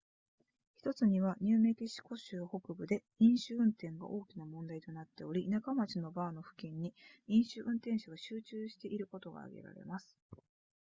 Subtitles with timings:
[0.83, 6.95] 1つにはニューメキシコ州北部で飲酒運転が大きな問題となっており田舎町のバーの付近に
[7.27, 10.17] 飲酒運転者が集中していることが挙げられます